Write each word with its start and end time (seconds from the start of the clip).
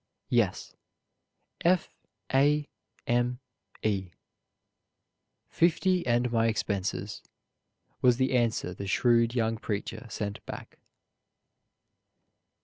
"Yes, 0.31 0.75
F. 1.63 1.87
A. 2.33 2.67
M. 3.05 3.39
E. 3.83 4.09
Fifty 5.51 6.07
and 6.07 6.31
my 6.31 6.47
expenses," 6.47 7.21
was 8.01 8.17
the 8.17 8.35
answer 8.35 8.73
the 8.73 8.87
shrewd 8.87 9.35
young 9.35 9.57
preacher 9.59 10.07
sent 10.09 10.43
back. 10.47 10.79